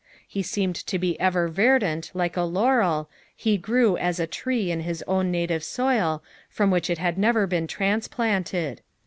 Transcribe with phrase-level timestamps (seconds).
[0.27, 4.81] He aeemed to be erer Terdant like a laurel, he grew as a tree in
[4.81, 8.79] its own native soil, from wbich it had never been traaspUnted.